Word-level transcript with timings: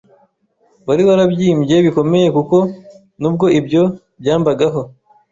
wari 0.87 1.03
warabyimbye 1.07 1.75
bikomeye 1.85 2.27
kuko 2.37 2.57
nubwo 3.21 3.45
ibyo 3.59 3.83
byambagaho 4.21 4.81